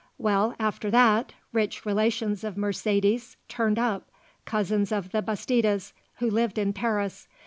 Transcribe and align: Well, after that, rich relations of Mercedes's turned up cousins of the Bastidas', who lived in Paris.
Well, 0.17 0.55
after 0.59 0.89
that, 0.89 1.33
rich 1.53 1.85
relations 1.85 2.43
of 2.43 2.57
Mercedes's 2.57 3.37
turned 3.47 3.77
up 3.77 4.09
cousins 4.45 4.91
of 4.91 5.11
the 5.11 5.21
Bastidas', 5.21 5.93
who 6.15 6.27
lived 6.31 6.57
in 6.57 6.73
Paris. 6.73 7.27